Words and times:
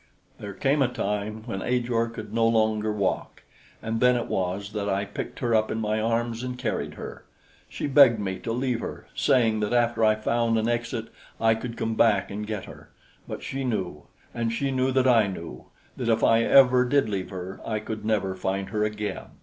There 0.39 0.55
came 0.55 0.81
a 0.81 0.87
time 0.87 1.43
when 1.45 1.61
Ajor 1.61 2.07
could 2.07 2.33
no 2.33 2.47
longer 2.47 2.91
walk, 2.91 3.43
and 3.83 3.99
then 3.99 4.15
it 4.15 4.25
was 4.25 4.73
that 4.73 4.89
I 4.89 5.05
picked 5.05 5.37
her 5.41 5.53
up 5.53 5.69
in 5.69 5.79
my 5.79 6.01
arms 6.01 6.41
and 6.41 6.57
carried 6.57 6.95
her. 6.95 7.23
She 7.69 7.85
begged 7.85 8.19
me 8.19 8.39
to 8.39 8.51
leave 8.51 8.79
her, 8.79 9.05
saying 9.15 9.59
that 9.59 9.73
after 9.73 10.03
I 10.03 10.15
found 10.15 10.57
an 10.57 10.67
exit, 10.67 11.09
I 11.39 11.53
could 11.53 11.77
come 11.77 11.93
back 11.93 12.31
and 12.31 12.47
get 12.47 12.65
her; 12.65 12.89
but 13.27 13.43
she 13.43 13.63
knew, 13.63 14.07
and 14.33 14.51
she 14.51 14.71
knew 14.71 14.91
that 14.91 15.07
I 15.07 15.27
knew, 15.27 15.65
that 15.97 16.09
if 16.09 16.23
ever 16.23 16.83
I 16.83 16.89
did 16.89 17.07
leave 17.07 17.29
her, 17.29 17.61
I 17.63 17.77
could 17.77 18.03
never 18.03 18.33
find 18.33 18.69
her 18.69 18.83
again. 18.83 19.25